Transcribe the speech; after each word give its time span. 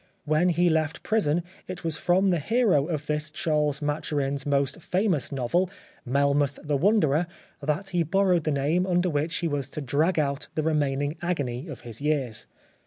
When 0.25 0.49
he 0.49 0.67
left 0.67 1.03
prison 1.03 1.43
it 1.67 1.83
was 1.83 1.95
from 1.95 2.31
the 2.31 2.39
hero 2.39 2.87
of 2.87 3.05
this 3.05 3.29
Charles 3.29 3.83
Maturin' 3.83 4.33
s 4.33 4.47
most 4.47 4.81
famous 4.81 5.31
novel," 5.31 5.69
Melmoth 6.11 6.57
the 6.63 6.75
Wanderer," 6.75 7.27
that 7.61 7.89
he 7.89 8.01
borrowed 8.01 8.43
the 8.45 8.49
name 8.51 8.87
under 8.87 9.11
which 9.11 9.35
he 9.35 9.47
was 9.47 9.69
to 9.69 9.79
drag 9.81 10.17
out 10.17 10.47
the 10.55 10.63
remaining 10.63 11.17
agony 11.21 11.67
of 11.67 11.81
his 11.81 12.01
years. 12.01 12.47